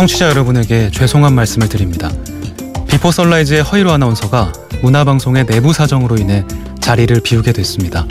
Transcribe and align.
청취자 0.00 0.30
여러분에게 0.30 0.90
죄송한 0.90 1.34
말씀을 1.34 1.68
드립니다. 1.68 2.10
비포 2.88 3.10
선라이즈의 3.10 3.62
허이로 3.62 3.92
아나운서가 3.92 4.50
문화방송의 4.80 5.44
내부 5.44 5.74
사정으로 5.74 6.16
인해 6.16 6.42
자리를 6.80 7.20
비우게 7.20 7.52
됐습니다. 7.52 8.06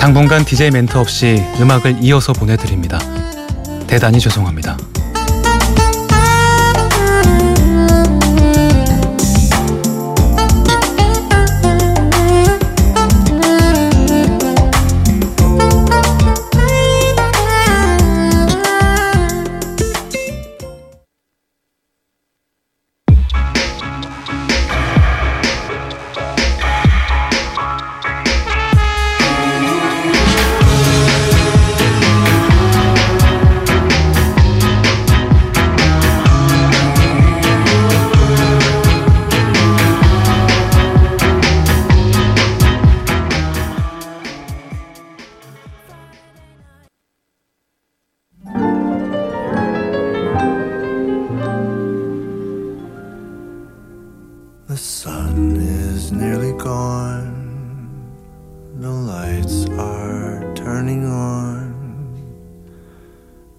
당분간 0.00 0.46
DJ 0.46 0.70
멘트 0.70 0.96
없이 0.96 1.42
음악을 1.60 1.98
이어서 2.00 2.32
보내드립니다. 2.32 2.98
대단히 3.86 4.18
죄송합니다. 4.20 4.78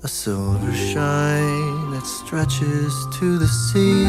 A 0.07 0.09
silver 0.09 0.73
shine 0.73 1.91
that 1.91 2.05
stretches 2.05 2.93
to 3.19 3.37
the 3.37 3.45
sea. 3.45 4.05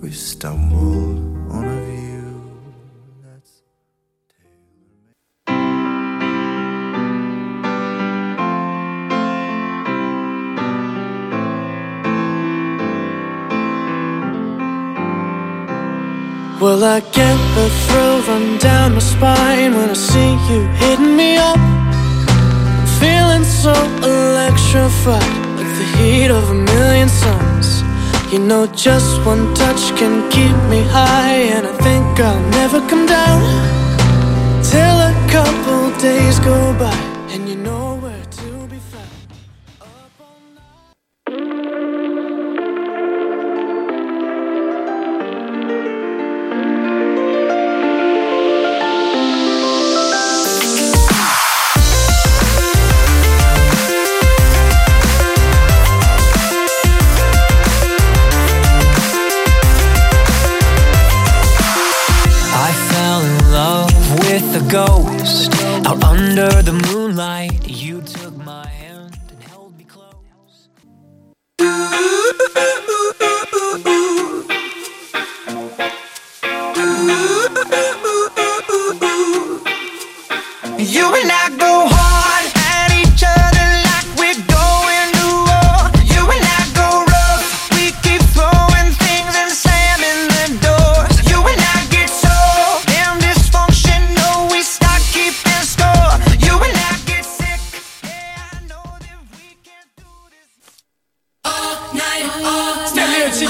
We 0.00 0.12
stumbled 0.12 1.18
on 1.50 1.64
a 1.64 1.80
view 1.84 2.44
that's. 3.24 3.62
Well, 16.60 16.84
I 16.84 17.00
get 17.00 17.38
the 17.56 17.68
thrill 17.82 18.22
run 18.28 18.58
down 18.58 18.92
my 18.94 19.00
spine 19.00 19.74
when 19.74 19.90
I 19.90 19.94
see 19.94 20.32
you 20.48 20.60
hitting 20.68 21.16
me 21.16 21.36
up. 21.36 21.81
Electrified, 24.74 25.58
like 25.58 25.66
the 25.76 25.84
heat 25.98 26.30
of 26.30 26.48
a 26.48 26.54
million 26.54 27.06
suns. 27.06 27.82
You 28.32 28.38
know, 28.38 28.66
just 28.68 29.22
one 29.26 29.52
touch 29.52 29.94
can 29.98 30.30
keep 30.30 30.56
me 30.70 30.80
high, 30.88 31.44
and 31.54 31.66
I 31.66 31.72
think 31.84 32.18
I'll 32.18 32.40
never 32.52 32.80
come 32.88 33.04
down 33.04 33.42
till 34.64 34.96
a 35.10 35.12
couple 35.28 35.90
days 36.00 36.38
go 36.38 36.72
by, 36.78 37.11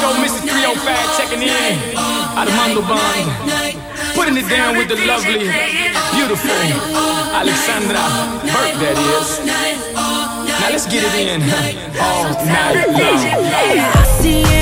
Here, 0.03 0.11
Chico, 0.11 0.43
305 0.43 1.17
checking 1.17 1.43
in. 1.43 1.97
Armando 2.37 2.83
Bond. 2.83 3.31
Putting 4.17 4.37
it 4.37 4.49
down 4.49 4.77
with 4.77 4.89
the 4.89 4.97
lovely, 5.07 5.47
beautiful 6.11 6.51
Alexandra 7.31 8.03
Burke, 8.43 8.75
that 8.83 8.99
is. 8.99 9.47
Now 10.59 10.71
let's 10.71 10.87
get 10.87 11.05
it 11.07 11.15
in 11.15 11.43
all 12.01 12.35
night 12.45 12.89
long. 14.59 14.62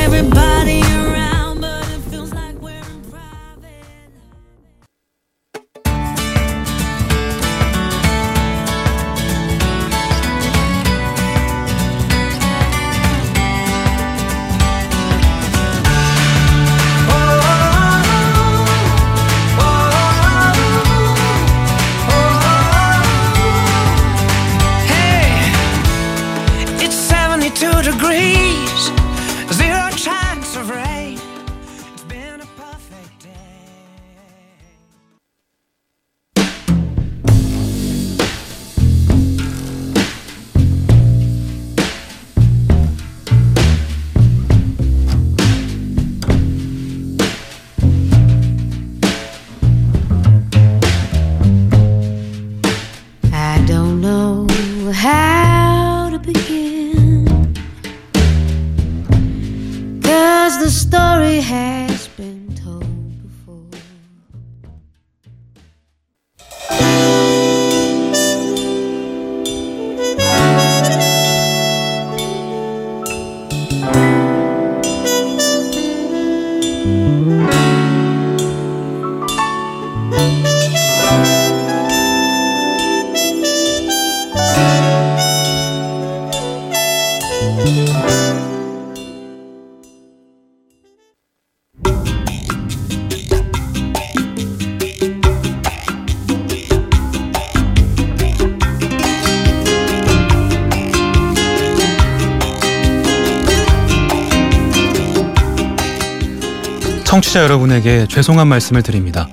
청취자 107.21 107.43
여러분에게 107.43 108.07
죄송한 108.09 108.49
말씀을 108.49 108.83
드립니다. 108.83 109.29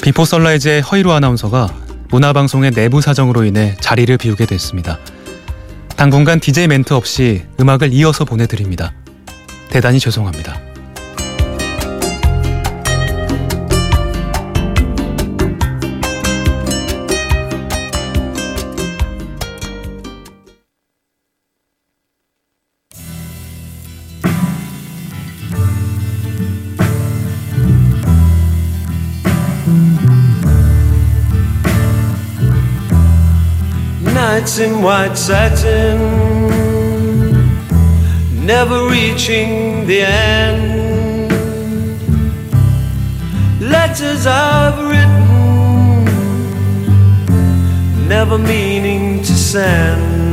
비포 0.00 0.24
선라이즈의 0.24 0.82
허이로 0.82 1.12
아나운서가 1.12 1.68
문화방송의 2.10 2.70
내부 2.70 3.00
사정으로 3.00 3.42
인해 3.44 3.74
자리를 3.80 4.16
비우게 4.18 4.46
됐습니다. 4.46 5.00
당분간 5.96 6.38
DJ 6.38 6.68
멘트 6.68 6.94
없이 6.94 7.42
음악을 7.58 7.92
이어서 7.92 8.24
보내드립니다. 8.24 8.92
대단히 9.68 9.98
죄송합니다. 9.98 10.67
Nights 34.38 34.58
in 34.60 34.82
white 34.82 35.18
satin, 35.18 35.98
never 38.46 38.86
reaching 38.88 39.84
the 39.84 40.02
end. 40.02 41.32
Letters 43.60 44.26
I've 44.28 44.78
written, 44.78 46.04
never 48.06 48.38
meaning 48.38 49.24
to 49.24 49.32
send. 49.32 50.27